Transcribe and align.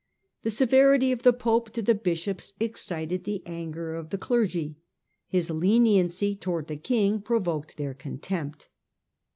The 0.41 0.49
severity 0.49 1.11
of 1.11 1.21
the 1.21 1.31
pope 1.31 1.69
to 1.73 1.81
the 1.83 1.93
bishops 1.93 2.53
excited 2.59 3.23
the 3.23 3.43
anger 3.45 3.93
of 3.93 4.09
the 4.09 4.17
clergy; 4.17 4.79
his 5.27 5.51
leniency 5.51 6.33
towards 6.33 6.69
the 6.69 6.77
king 6.77 7.21
provoked 7.21 7.77
their 7.77 7.93
contempt. 7.93 8.67